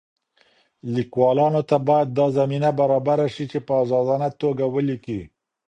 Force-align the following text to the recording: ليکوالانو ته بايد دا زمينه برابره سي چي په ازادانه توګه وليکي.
ليکوالانو 0.93 1.61
ته 1.69 1.77
بايد 1.87 2.09
دا 2.17 2.25
زمينه 2.37 2.69
برابره 2.79 3.27
سي 3.35 3.45
چي 3.51 3.59
په 3.67 3.73
ازادانه 3.83 4.27
توګه 4.41 4.65
وليکي. 4.75 5.21